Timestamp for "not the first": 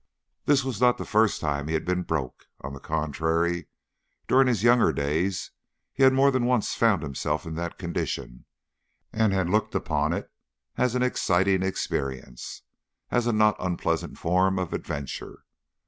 0.81-1.39